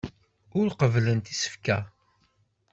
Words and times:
Ur 0.59 0.69
qebblent 0.79 1.31
isefka. 1.33 1.77